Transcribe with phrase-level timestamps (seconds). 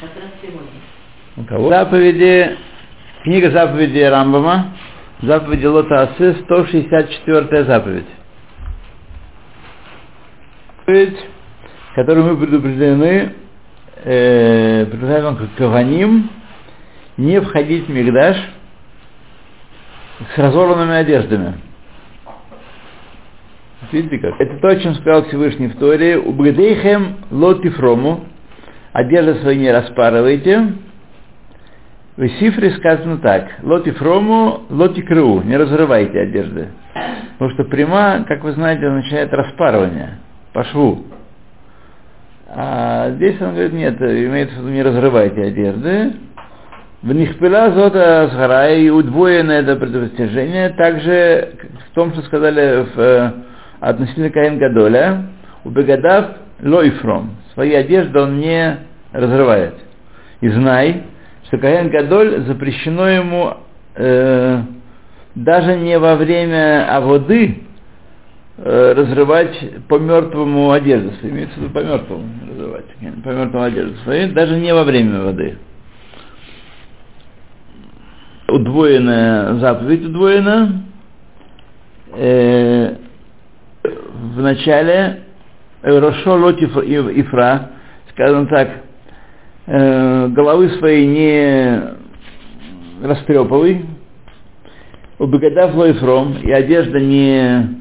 [0.00, 0.10] Как.
[1.36, 1.68] У кого?
[1.70, 2.56] Заповеди,
[3.24, 4.74] книга заповеди Рамбама,
[5.22, 8.06] заповеди Лота Асы, 164 заповедь.
[10.78, 11.18] Заповедь,
[11.94, 13.34] которую мы предупреждены,
[14.04, 16.30] э, предупреждаем как Каваним,
[17.16, 18.36] не входить в Мигдаш
[20.34, 21.54] с разорванными одеждами.
[23.92, 24.40] Видите как?
[24.40, 26.18] Это то, о чем сказал Всевышний в Торе.
[26.18, 28.26] Убгдейхем лотифрому.
[28.98, 30.72] Одежды свои не распарывайте.
[32.16, 33.44] В Сифре сказано так.
[33.62, 35.40] Лотифрому, лотикру.
[35.42, 36.70] Не разрывайте одежды.
[37.34, 40.18] Потому что пряма, как вы знаете, означает распарывание.
[40.52, 41.04] По шву.
[42.48, 46.14] А здесь он говорит, нет, имеется в виду, не разрывайте одежды.
[47.00, 51.50] В Нихпила Зота Сгара и удвоено это предостережение, также
[51.88, 53.34] в том, что сказали в,
[53.78, 55.22] относительно Каин Гадоля,
[55.62, 56.30] у Бегадав
[56.60, 58.78] Лойфром, свои одежды он не
[59.10, 59.74] разрывает.
[60.40, 61.02] И знай,
[61.48, 63.54] что Каин Гадоль запрещено ему
[63.96, 64.62] э,
[65.34, 67.64] даже не во время аводы
[68.58, 72.84] э, разрывать по мертвому одежду, имеется в виду по мертвому разрывать,
[73.24, 75.58] по мертвому одежду своей, даже не во время воды
[78.46, 80.84] удвоенная заповедь удвоена.
[82.14, 82.94] Э,
[83.82, 85.24] в начале
[85.82, 87.70] Рошо Лотиф Ифра,
[88.10, 88.68] скажем так,
[89.66, 91.82] э, головы свои не
[93.02, 93.84] растрепывай,
[95.18, 97.78] убегадав лойфром, и одежда не,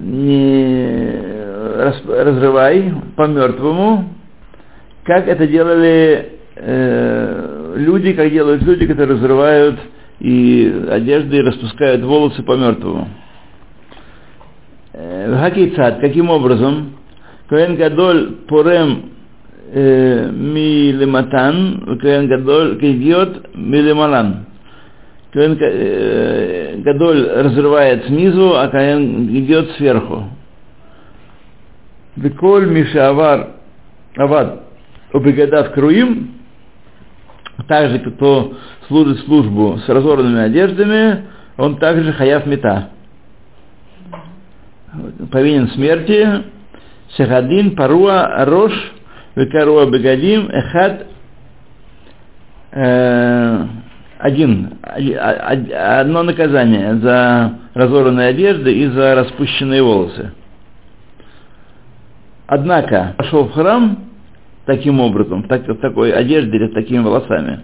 [0.00, 1.36] не
[1.76, 4.08] раз, разрывай по мертвому,
[5.04, 9.78] как это делали э, люди, как делают люди, которые разрывают
[10.18, 13.08] и одежды и распускают волосы по мертвому.
[14.96, 16.96] Хакицат, каким образом?
[17.48, 19.10] Коэн Гадоль порем
[20.32, 24.46] милематан, Коэн Гадоль кидиот милемалан.
[25.32, 25.56] Коэн
[26.82, 30.30] Гадоль разрывает снизу, а Коэн идет сверху.
[32.16, 33.48] Беколь Мишавар
[34.16, 34.62] Авад
[35.12, 36.32] Убегадав Круим,
[37.68, 38.54] также кто
[38.88, 41.24] служит службу с разорванными одеждами,
[41.58, 42.90] он также хаяв мета.
[45.30, 46.44] Повинен смерти.
[47.16, 48.72] Шехадин, Паруа, Рош,
[49.36, 51.06] Векаруа, Бегадим, Эхад,
[54.18, 60.32] один, одно наказание за разорванные одежды и за распущенные волосы.
[62.48, 63.98] Однако пошел в храм
[64.66, 67.60] таким образом, в, так, в такой одежде или с такими волосами.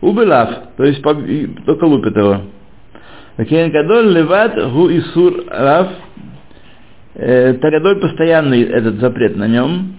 [0.00, 2.40] Убылав, то есть только лупит его.
[3.36, 3.70] Кен
[4.12, 5.88] леват гу исур рав.
[7.20, 9.96] Тарадоль постоянный этот запрет на нем,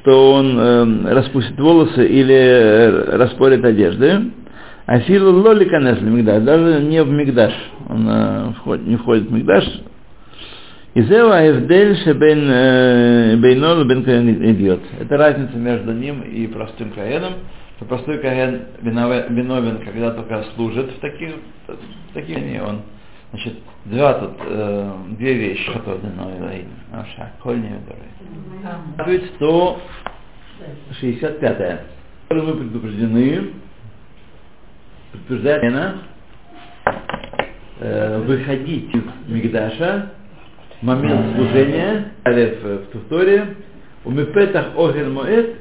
[0.00, 4.32] что он э, распустит волосы или э, распорит одежды.
[4.86, 7.52] А силу лоли канесли мигдаш, даже не в мигдаш.
[7.88, 9.64] Он э, входит, не входит в мигдаш,
[10.94, 14.80] и зева эвдель шебен бейнол бен каэн идиот.
[15.00, 17.34] Это разница между ним и простым каэном.
[17.76, 21.30] Что простой каэн виновен, когда только служит в таких,
[21.68, 22.80] в таких он
[23.30, 23.54] Значит,
[23.84, 26.14] два тут, э, две вещи, которые
[26.90, 27.78] наша кольня
[29.04, 31.80] Будет 165
[32.30, 33.50] мы предупреждены,
[35.12, 35.98] предупреждает Лена,
[37.78, 40.10] э, выходить из Мигдаша
[40.82, 43.56] момент служения, Алеф в Туфторе,
[44.04, 45.56] у Мепетах Огер Моэт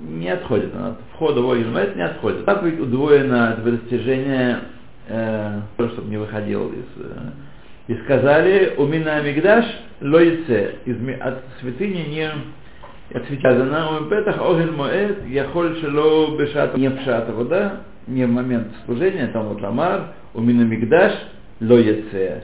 [0.00, 2.44] не отходит, от входа в Огер Моэт не отходит.
[2.44, 4.60] Заповедь удвоена от достижения,
[5.08, 7.02] э, чтобы не выходил из...
[7.02, 7.30] Э,
[7.86, 9.64] и сказали, у меня Мигдаш
[10.00, 10.76] лоице,
[11.20, 12.30] от святыни не
[13.14, 18.68] отсвечено, у Мепетах Огер Моэт, я холь шело бешат, не в вода, не в момент
[18.86, 21.12] служения, там вот Амар, у меня Мигдаш
[21.60, 22.42] лоеце.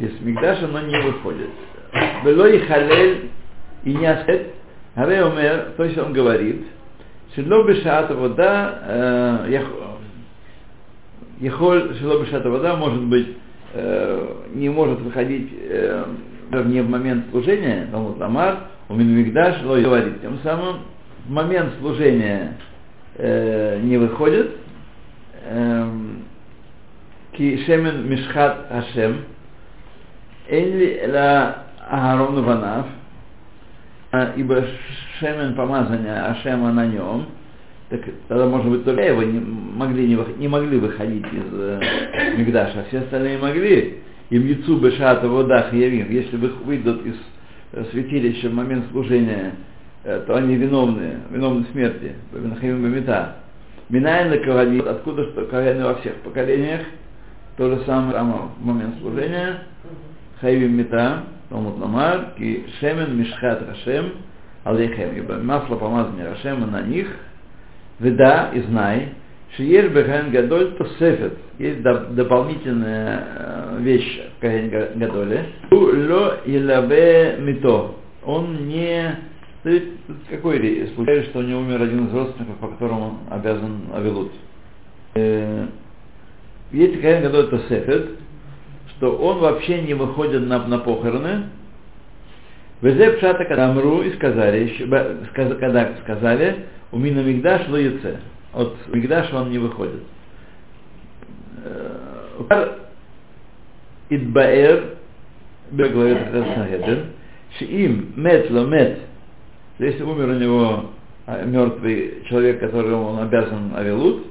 [0.00, 1.50] Из Мигдаша оно не выходит.
[2.24, 3.30] Вело и халель
[3.84, 4.54] и не асет.
[4.96, 6.66] Аре умер, то есть он говорит,
[7.34, 9.44] Шедло бешаата вода,
[11.40, 13.28] Ехоль Шилобишата вода может быть,
[13.72, 16.04] э, не может выходить э,
[16.66, 18.58] не в момент служения, Талмуд Ламар,
[18.90, 20.20] у Минмигдаш, Лой говорит.
[20.20, 20.80] Тем самым
[21.26, 22.58] в момент служения
[23.16, 24.56] э, не выходит.
[25.46, 26.24] Эм,
[27.32, 29.22] э, Кишемен Мишхат Ашем,
[30.46, 32.86] Элли Ла Агарон Ванав,
[34.12, 34.66] а, ибо
[35.18, 37.26] шемен помазания Ашема на нем–
[37.90, 41.80] так тогда, может быть, только его не могли, не, не могли выходить из э,
[42.38, 43.98] Мигдаша, а все остальные могли.
[44.30, 47.16] Им яцу бешата водах явим, если вы выйдут из
[47.90, 49.54] святилища в момент служения
[50.04, 53.36] э, то они виновны, виновны смерти, Бенахимим Бамита.
[53.88, 56.82] Минайн на Кавани, откуда что Кавани во всех поколениях,
[57.56, 59.64] то же самое Рама в момент служения,
[60.40, 64.12] Хайвим Мита, Талмуд Ламар, Ки Шемен Мишхат Рашем,
[64.62, 67.08] Алейхем, ибо масло помазания Рашема на них,
[68.00, 69.10] Веда и знай,
[69.56, 71.36] Шиер Бехен Гадоль Тосефет.
[71.58, 75.46] Есть дополнительная э, вещь в Кахен Гадоле.
[75.70, 77.96] Ло Илабе Мито.
[78.24, 79.16] Он не...
[80.30, 84.32] Какой случай, что у него умер один из родственников, по которому он обязан Авилут.
[85.16, 85.66] Э,
[86.72, 88.10] есть Кахен Гадоль Тосефет,
[88.96, 91.50] что он вообще не выходит на, на похороны.
[92.80, 94.72] Везе Пшата Кадамру и сказали,
[95.34, 98.20] когда сказали, у Мина Мигдаш Лоице
[98.52, 100.02] от Мигдаша он не выходит.
[104.08, 104.96] Идбаэр,
[105.70, 107.06] говорит Санхедрин,
[107.60, 108.98] им мет ломет,
[109.78, 110.90] если умер у него
[111.46, 114.26] мертвый человек, которому он обязан авилут,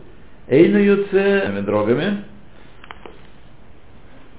[0.48, 2.24] эйну юце дрогами,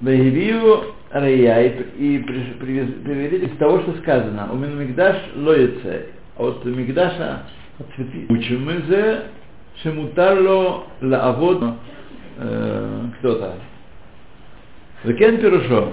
[0.01, 1.69] Бегивию Рая
[1.99, 4.51] и привели из того, что сказано.
[4.53, 6.07] У Мигдаш лоице.
[6.39, 7.43] От Мигдаша
[8.29, 9.25] учим мы
[9.83, 11.75] Шемутарло лаавод
[13.19, 13.55] кто-то.
[15.05, 15.93] Векен Пирушо.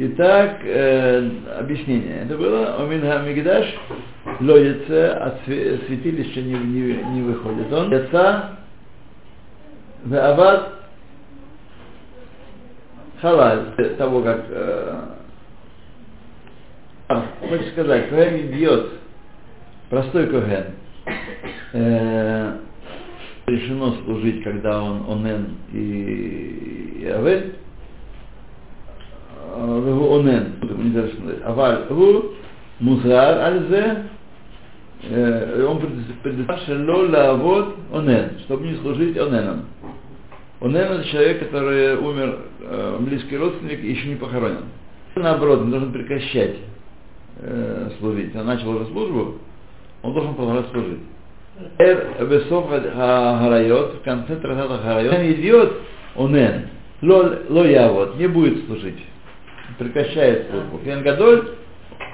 [0.00, 1.28] Итак, э,
[1.58, 2.22] объяснение.
[2.24, 3.66] Это было Омин Мигдаш
[4.40, 7.72] лоится от святилища не, не, не выходит.
[7.72, 8.58] Он яца
[10.04, 10.72] Веават
[13.20, 15.00] халаль того, как э,
[17.48, 18.92] хочешь сказать, Коэн бьет,
[19.90, 20.66] Простой Коген.
[21.72, 22.58] Э,
[23.46, 27.54] решено служить, когда он Онен и, и Авель.
[29.54, 31.34] Э, Вегу Онен, не завершено.
[31.44, 31.86] Аваль
[32.80, 34.04] Музар Альзе,
[35.04, 35.80] э, он
[36.22, 39.64] предоставил Шело Лавод Онен, чтобы не служить Оненом.
[40.60, 44.64] Онен это человек, который умер, э, близкий родственник, еще не похоронен.
[45.16, 46.56] Наоборот, он должен прекращать
[47.38, 48.36] э, служить.
[48.36, 49.38] Он начал уже службу,
[50.02, 51.00] он должен продолжать служить.
[51.78, 55.80] Эр бесов харайот, в конце трактата харайот, идиот,
[56.16, 56.68] он эн,
[57.02, 59.04] ло явод, не будет служить,
[59.78, 60.78] прекращает службу.
[60.84, 61.48] Кен гадоль,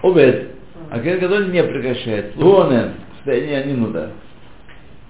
[0.02, 0.48] обед,
[0.90, 2.56] а кен гадоль не прекращает службу.
[2.56, 4.10] Он эн, состояние не нуда.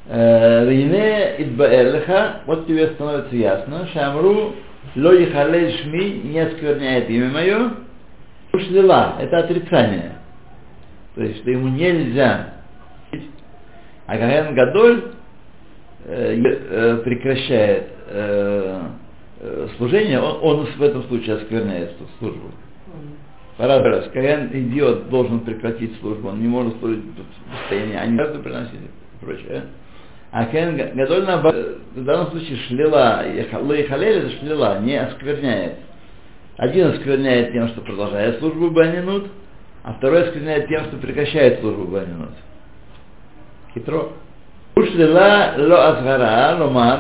[0.06, 4.52] Э, Вине идбаэрлиха, вот тебе становится ясно, шамру,
[4.96, 7.70] ло ехалель шми, не оскверняет имя мое,
[8.52, 10.18] ушлила, это отрицание.
[11.14, 12.54] То есть, что ему нельзя
[14.06, 15.04] а Гаэн Гадоль
[16.04, 18.80] э, э, прекращает э,
[19.76, 22.50] служение, он, он в этом случае оскверняет службу.
[23.56, 28.42] Пора раз, Каэн идиот должен прекратить службу, он не может служить в состоянии, они жертву
[28.42, 29.64] приносить и прочее.
[30.32, 31.24] А Каэн Гадоль
[31.94, 33.24] в данном случае шлила,
[33.60, 35.76] Лой Халель это не оскверняет.
[36.56, 39.28] Один оскверняет тем, что продолжает службу Банинут,
[39.82, 42.32] а второй оскверняет тем, что прекращает службу Банинут.
[43.73, 44.09] хитро.
[44.79, 46.99] ושללה לא אזהרה, לומר,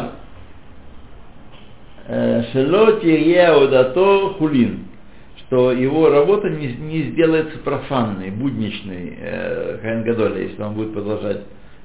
[2.51, 4.85] שלא תהיה עבודתו хулин,
[5.49, 10.03] что его работа не, не сделается профанной, будничной, э, Хаэн
[10.37, 11.41] если он будет продолжать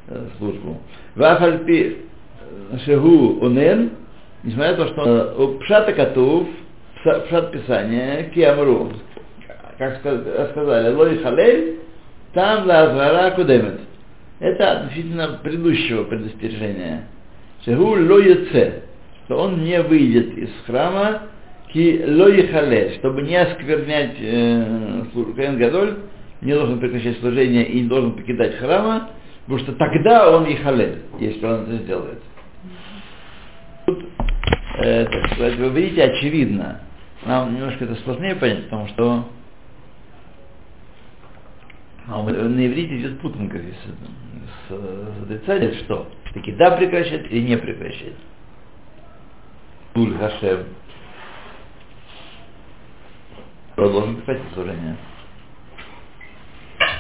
[0.08, 0.80] э, службу.
[1.14, 1.96] Вафальпи
[2.84, 3.90] шегу унен,
[4.42, 6.48] несмотря на то, что у Пшата Катув,
[7.02, 8.92] Пшат Писания, Киамру,
[9.78, 11.80] как сказали, Лой Халель,
[12.32, 13.80] там Лазара Кудемет.
[14.39, 17.03] Это действительно предыдущего предостережения.
[17.65, 18.83] Шегу лоеце,
[19.25, 21.23] что он не выйдет из храма,
[21.73, 25.03] ки лоехале, чтобы не осквернять э,
[25.35, 25.97] Каэн Гадоль,
[26.41, 29.09] не должен прекращать служение и не должен покидать храма,
[29.41, 32.19] потому что тогда он и халель, если он это сделает.
[33.85, 34.05] Тут,
[34.83, 36.79] э, так сказать, вы видите, очевидно.
[37.25, 39.25] Нам немножко это сложнее понять, потому что
[42.11, 43.75] а на иврите идет путанка здесь
[44.67, 48.15] с, с отрицанием, что таки да прекращает или не прекращает.
[49.93, 50.65] Туль Хашем.
[53.75, 54.97] Должен прекратить служение?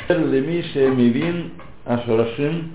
[0.07, 1.51] Лемише Мивин
[1.85, 2.71] Ашарашим,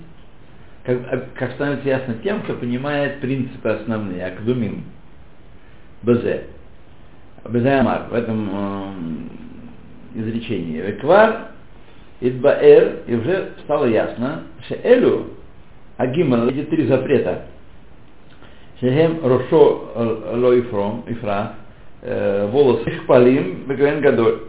[0.83, 4.83] как, как становится ясно тем, кто понимает принципы основные, Акдумин,
[6.03, 6.47] Базе.
[7.43, 8.49] Базе Амар, в этом
[10.13, 10.81] э, изречении.
[10.81, 11.54] Веквар
[12.21, 15.31] Идбаэр, и уже стало ясно, что Элю,
[15.97, 17.43] Агиман, эти три запрета,
[18.79, 19.91] Шехем Рошо
[20.33, 21.53] Лоифром, Ифра,
[22.01, 24.39] волосы Ихпалим, Беговен Гадоль,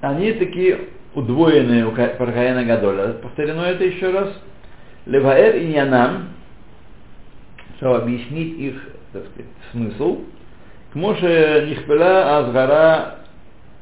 [0.00, 3.14] они такие удвоенные у Пархаяна Гадоля.
[3.14, 4.30] Повторено это еще раз.
[5.06, 6.28] Леваэр и Янам,
[7.76, 8.74] чтобы объяснить их
[9.12, 10.20] так сказать, смысл.
[10.92, 13.16] К Моше Нихпела Азгара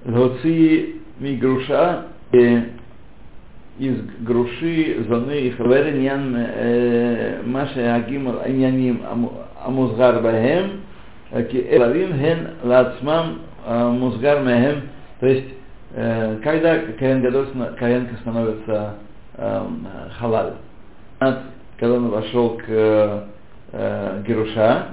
[0.04, 9.02] Гоци Мигруша из груши зоны их вереньян Маша Агим Иньяним
[9.64, 10.82] Амузгар Бахем
[11.50, 14.82] Ки Элавим Хен Лацмам Музгар Мехем
[15.20, 15.48] то есть
[16.42, 18.94] когда Каинка становится
[20.18, 20.54] халаль.
[21.18, 23.24] Когда он вошел к
[24.26, 24.88] Геруша,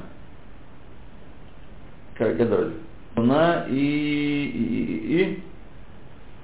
[2.18, 2.72] Гадоль,
[3.70, 4.64] и, и,
[5.18, 5.44] и, и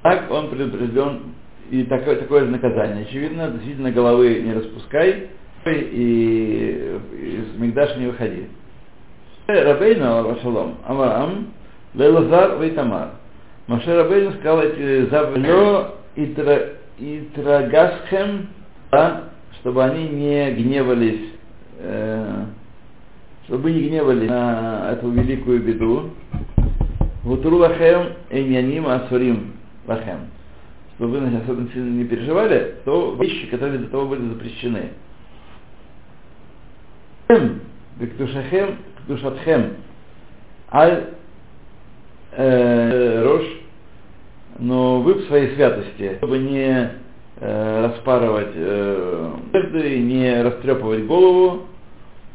[0.01, 1.19] так он предупрежден,
[1.69, 3.05] и такое, такое же наказание.
[3.05, 5.27] Очевидно, действительно головы не распускай,
[5.65, 8.47] и из Мигдаша не выходи.
[9.47, 11.47] Рабейна Вашалом, Авраам,
[11.93, 13.09] Лелазар Вейтамар.
[13.67, 18.47] Маше Рабейну сказал эти заповеди Итрагасхем,
[18.91, 19.23] да,
[19.59, 21.29] чтобы они не гневались,
[21.79, 22.45] э,
[23.45, 26.09] чтобы не гневались на эту великую беду.
[27.23, 29.53] Вутру лахем иньяним асурим
[29.87, 30.27] лахем.
[30.95, 34.91] Чтобы вы особенно сильно не переживали, то вещи, которые до того были запрещены.
[37.97, 39.75] Бектушахем, Ктушатхем,
[40.71, 41.05] Аль
[42.31, 43.43] э, Рош,
[44.59, 46.91] но вы в своей святости, чтобы не
[47.37, 51.67] э, распарывать э, не растрепывать голову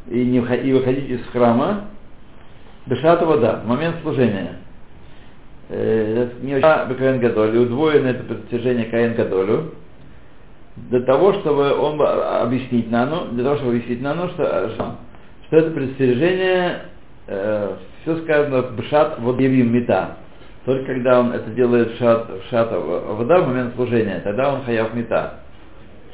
[0.08, 1.88] и, не, и выходить из храма,
[2.86, 4.60] Бешата вода, в момент служения.
[5.68, 9.74] Э, это не очень Каин Гадолю, удвоено это притяжение Каин Гадолю,
[10.76, 14.70] для того, чтобы он объяснить Нану, для того, чтобы объяснить Нану, что,
[15.46, 16.82] что это предостережение
[17.26, 20.16] э, все сказано в Бшат вот явим мета.
[20.64, 24.62] Только когда он это делает в шат, в шат вода в момент служения, тогда он
[24.62, 25.40] хаяв мета.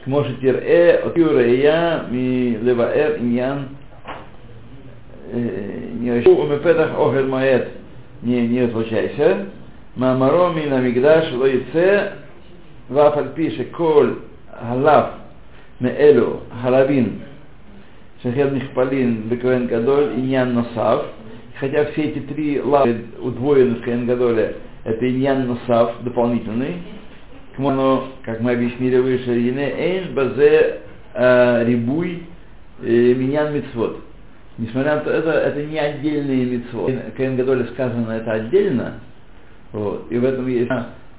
[0.06, 3.68] Может тир э, отюра я, ми леваэр иньян,
[5.32, 7.68] не умепетах охер маэт,
[8.22, 9.46] не, не отлучайся.
[9.96, 12.13] Мамаро ми на мигдаш ло яце,
[12.89, 14.15] вафальпи шеколь
[14.70, 15.12] халав
[15.79, 17.22] מאלו халавин
[18.22, 21.06] шехер нихпалин беквен гадоль иньян носав,
[21.60, 26.77] хотя все эти три лавы удвоены в Каенгадоле, это иньян носав, дополнительный,
[27.56, 30.82] Кмоно, как мы объяснили выше, эйн базе
[31.65, 32.24] рибуй
[32.79, 34.00] миньян мицвод.
[34.59, 36.90] Несмотря на то, это, это не отдельные мицвод.
[36.90, 38.94] В Каенгадоле сказано это отдельно,
[39.73, 40.71] вот, и в этом есть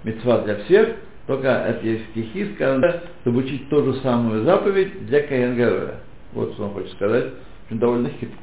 [0.04, 0.90] мицва для всех,
[1.26, 5.96] только это есть стихи сказано, чтобы учить ту же самую заповедь для Каенгадоля.
[6.34, 7.26] Вот что он хочет сказать,
[7.72, 8.38] довольно хитро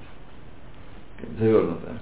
[1.39, 1.93] завернуто.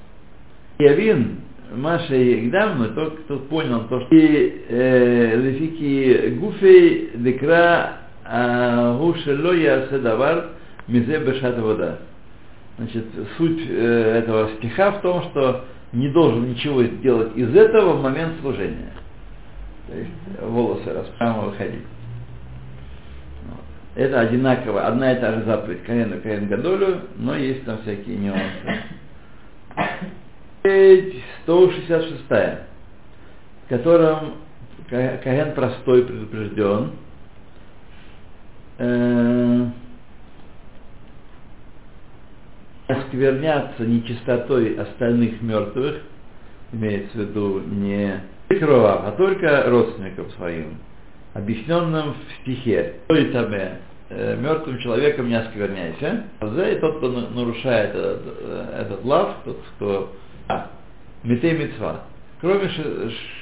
[0.78, 1.40] Явин
[1.74, 7.98] Маша и Игдамну, тот, кто понял то, что лефики гуфей декра
[8.98, 10.50] гушелоя седавар
[10.86, 11.98] мизе бешата вода.
[12.78, 13.06] Значит,
[13.36, 18.40] суть э, этого стиха в том, что не должен ничего сделать из этого в момент
[18.40, 18.92] служения.
[19.88, 21.84] То есть волосы расправо выходить.
[23.96, 28.82] Это одинаково, одна и та же заповедь Каену Каен Гадолю, но есть там всякие нюансы.
[31.42, 34.34] 166, в котором
[34.88, 36.92] Каген простой предупрежден,
[42.88, 46.00] оскверняться нечистотой остальных мертвых,
[46.72, 50.78] имеется в виду не крова, а только родственникам своим,
[51.34, 52.94] объясненным в стихе.
[53.06, 53.14] То
[54.10, 56.24] э, мертвым человеком не оскверняйся.
[56.40, 60.12] И тот, кто нарушает этот, э, этот лав, тот, кто...
[60.48, 60.70] А,
[61.24, 62.04] метей мецва.
[62.40, 62.70] Кроме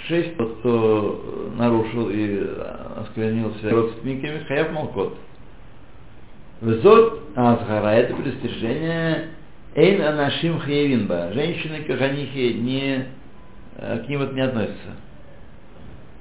[0.08, 2.48] шесть, тот, кто нарушил и
[2.96, 5.16] осквернился родственниками, хаяв молкот.
[6.62, 9.28] Высот Азгара, это предостережение
[9.76, 11.32] Эйн Анашим Хаевинба.
[11.34, 13.04] Женщины Каханихи не,
[13.76, 14.96] э, к ним это не относятся.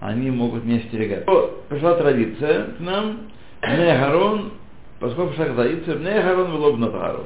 [0.01, 1.25] Они могут не остерегать.
[1.69, 3.29] Пришла традиция к нам,
[3.61, 4.51] Бне Гарон,
[4.99, 7.25] поскольку шаг заится, Бне Гарон вело бнот Гарон.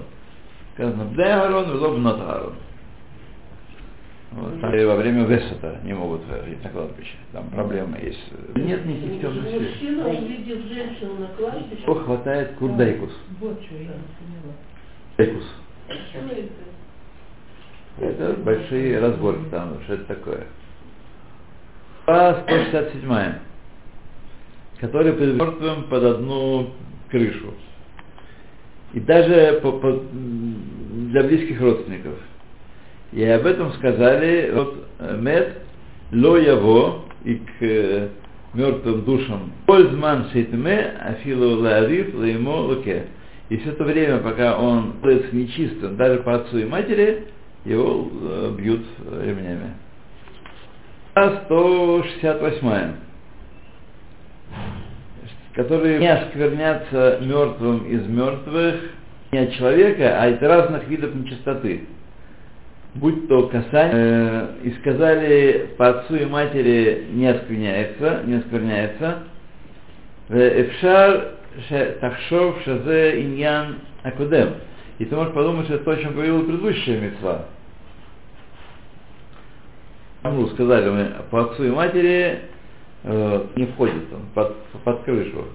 [0.75, 2.53] Сказано, Бне Гарон вело бнот Гарон.
[4.31, 7.15] Вот, во время Весета не могут жить на кладбище.
[7.31, 8.23] Там проблемы есть.
[8.55, 9.61] Нет никаких темных свет.
[9.61, 11.81] Мужчина увидев женщину на кладбище.
[11.81, 13.11] Что хватает курдайкус?
[13.39, 14.53] Вот что я поняла.
[15.17, 15.43] Дайкус.
[17.99, 18.33] Это?
[18.43, 20.47] Большие разборки там, что это такое.
[22.07, 23.39] А 167
[24.79, 26.69] который под мертвым под одну
[27.09, 27.53] крышу.
[28.93, 32.13] И даже по, по, для близких родственников.
[33.11, 34.87] И об этом сказали вот,
[35.19, 35.61] Мед
[36.11, 38.09] Ло Яво, и к
[38.53, 39.51] мертвым душам.
[39.65, 43.07] Пользман шейтме, афилу лариф, леймо луке.
[43.49, 47.25] И все то время, пока он становится нечистым, даже по отцу и матери,
[47.65, 48.85] его э, бьют
[49.21, 49.73] ремнями.
[51.13, 52.93] 168
[55.59, 58.75] которые не осквернятся мертвым из мертвых
[59.31, 61.81] не от человека, а от разных видов нечистоты.
[62.95, 69.17] Будь то касание, э, и сказали по отцу и матери не оскверняется, не оскверняется.
[70.29, 71.38] Эфшар
[71.99, 74.55] тахшов шазе иньян акудем.
[74.97, 77.45] И ты можешь подумать, что это то, о чем говорила предыдущая мецва.
[80.23, 82.41] Ну, сказали мы, по отцу и матери
[83.03, 85.45] э, не входит он под, под крышу.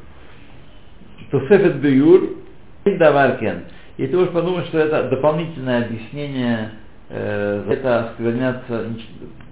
[1.30, 2.38] Тусефет бююр,
[2.84, 3.64] даваркен.
[3.96, 6.70] И ты можешь подумать, что это дополнительное объяснение,
[7.10, 8.86] э, это оскверняться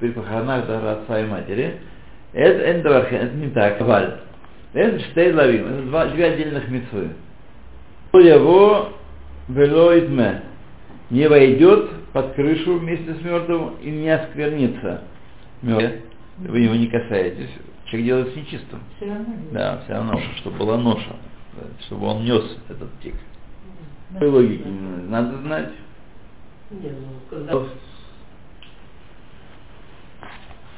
[0.00, 1.76] при похоронах даже отца и матери.
[2.32, 3.80] Это это не так.
[3.82, 4.18] Валь.
[4.72, 7.10] Это штей лавим, это два, две отдельных митцвы.
[8.14, 8.92] Его
[9.48, 10.42] вело итме.
[11.10, 15.02] Не войдет под крышу вместе с мертвым и не осквернится.
[15.60, 16.02] Мертвый.
[16.38, 17.50] Вы его не касаетесь.
[17.86, 18.80] Человек делается нечистым.
[18.96, 19.26] Все равно.
[19.52, 21.16] Да, все равно, чтобы была ноша.
[21.86, 23.14] Чтобы он нес этот тик.
[24.12, 24.66] Какой логики
[25.08, 25.72] надо знать.
[26.70, 27.58] Не, ну, когда...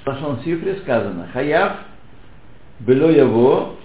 [0.05, 1.79] В сказано, Хаяв
[2.81, 3.77] было его,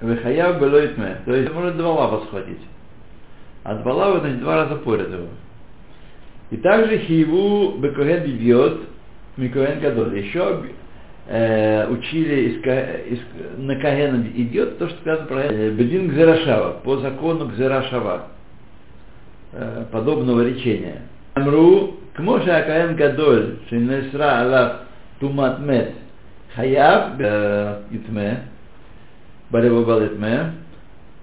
[0.00, 1.18] Хаяв было итме.
[1.24, 2.60] То есть может два лава схватить.
[3.64, 5.28] А два лава, значит, два раза поряд его.
[6.50, 8.80] И также Хиеву Бекоген бьет
[9.36, 10.18] Микоген Гадоль.
[10.18, 10.62] Еще
[11.28, 13.20] э, учили из, из,
[13.58, 18.28] на Кагена идет то, что сказано про э, Бедин Гзерашава, по закону Гзерашава,
[19.52, 21.02] э, подобного речения.
[21.34, 24.76] Амру, Кмоша Акаен Гадоль, Шинесра Алав
[25.20, 25.92] Тумат Мет,
[26.54, 27.20] Хаяв
[27.90, 28.44] Итме,
[29.50, 30.52] Балитме,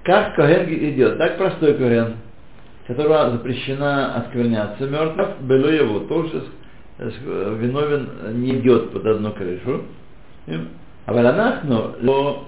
[0.03, 2.15] как Коген идет, так простой Коген,
[2.87, 6.43] которого запрещена оскверняться мертвых, было его, тоже
[6.99, 9.83] виновен не идет под одну крышу.
[11.05, 12.47] А валанахну, но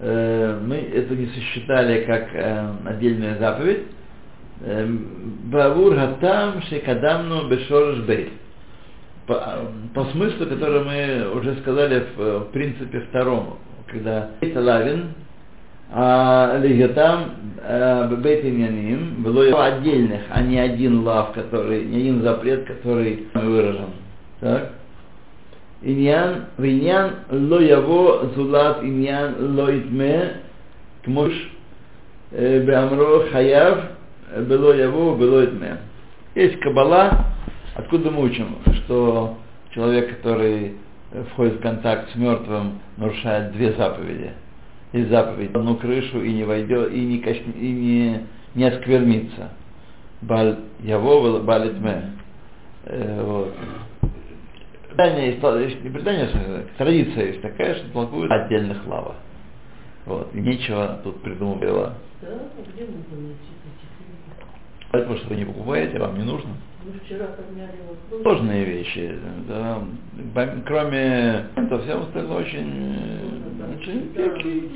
[0.00, 3.84] э, мы это не сосчитали как э, отдельную заповедь.
[5.44, 8.30] Бавур хатам шекадамну бешорж бейт.
[9.26, 15.14] По, по смыслу, который мы уже сказали в, в принципе втором, когда лавин,
[15.92, 17.30] а лигатам
[18.20, 23.90] бейт иньяним было отдельных, а не один лав, который, не один запрет, который выражен.
[24.40, 24.72] Так?
[25.82, 30.40] Иньян, в иньян ло яво зулат иньян ло итме
[31.04, 31.32] кмуш
[32.32, 33.84] беамро хаяв
[34.48, 35.78] было яво было итме.
[36.34, 37.26] Есть кабала,
[37.74, 39.36] откуда мы учим, что
[39.70, 40.76] человек, который
[41.32, 44.32] входит в контакт с мертвым, нарушает две заповеди–
[44.96, 48.20] есть заповедь, одну крышу и не войдет, и не, косни, и не,
[48.54, 49.50] не осквернится.
[50.22, 52.12] Баль Яво, Балитме.
[52.84, 53.54] Э, вот.
[54.88, 59.16] Предание есть, не предание, а традиция есть такая, что толкуют отдельных лава.
[60.06, 60.34] Вот.
[60.34, 61.64] И нечего тут придумывать.
[62.22, 62.28] Да,
[62.72, 66.50] где можно найти таких Потому что вы не покупаете, вам не нужно.
[66.86, 68.22] Мы вчера подняли вопрос.
[68.22, 69.18] Сложные вещи.
[69.48, 69.82] Да.
[70.66, 72.72] Кроме этого, все остальное очень,
[73.76, 74.12] очень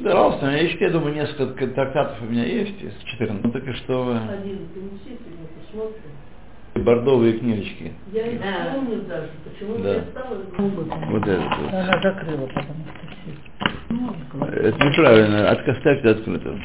[0.03, 0.11] да.
[0.11, 3.44] Пожалуйста, у меня есть, я думаю, несколько трактатов у меня есть из 14.
[3.44, 4.16] Ну так и что вы.
[4.16, 6.85] Один принесите, мы посмотрим.
[6.85, 7.92] Бордовые книжечки.
[8.12, 8.73] Я не Да.
[8.75, 9.94] помню даже, почему Да.
[9.94, 10.37] я стала.
[10.59, 11.42] Вот это.
[11.42, 11.73] вот.
[11.73, 13.70] Она закрыла, потому что все.
[13.90, 14.14] Ну,
[14.46, 15.49] Это неправильно.
[15.51, 16.59] От, оставьте открыто.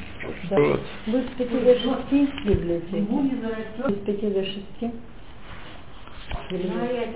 [0.50, 0.58] Да.
[0.60, 0.82] Вот.
[1.08, 2.98] Вы с 5 до 6 в библиотеке?
[2.98, 3.90] Ему не нравится.
[3.90, 4.60] С 5 до 6?
[6.50, 6.96] Или-